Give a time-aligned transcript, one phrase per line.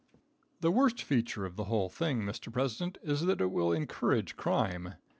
[0.61, 2.51] The worst feature of the whole thing, Mr.
[2.51, 4.95] President, is that it will encourage crime.